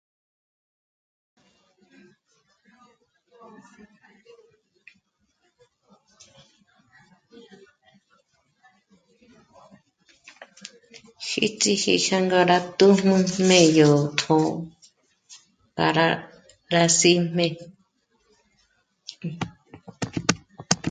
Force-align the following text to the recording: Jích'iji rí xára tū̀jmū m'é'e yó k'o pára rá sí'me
Jích'iji 11.27 11.93
rí 11.93 11.95
xára 12.05 12.57
tū̀jmū 12.77 13.15
m'é'e 13.47 13.67
yó 13.77 13.91
k'o 14.19 14.37
pára 15.75 16.07
rá 16.71 16.83
sí'me 16.97 17.47